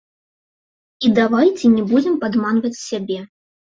І 1.05 1.13
давайце 1.21 1.65
не 1.77 1.87
будзем 1.95 2.19
падманваць 2.27 2.77
сябе. 2.89 3.19